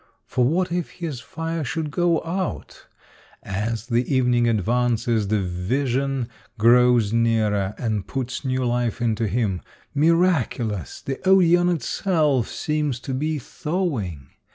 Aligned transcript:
For 0.25 0.43
what 0.45 0.71
if 0.71 0.93
his 0.93 1.19
fire 1.19 1.63
should 1.63 1.91
go 1.91 2.23
out! 2.23 2.87
As 3.43 3.85
the 3.85 4.03
evening 4.11 4.47
advances, 4.49 5.27
the 5.27 5.43
vision 5.43 6.27
grows 6.57 7.13
nearer, 7.13 7.75
and 7.77 8.07
puts 8.07 8.43
new 8.43 8.65
life 8.65 8.99
into 8.99 9.27
him. 9.27 9.61
Miraculous! 9.93 11.01
the 11.03 11.17
Od^on 11.17 11.71
itself 11.75 12.47
seems 12.47 12.99
to 13.01 13.13
be 13.13 13.37
thawing. 13.37 14.29